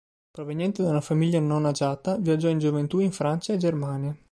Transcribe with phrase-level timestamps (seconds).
[0.31, 4.17] Proveniente da una famiglia non agiata, viaggiò in gioventù in Francia e Germania.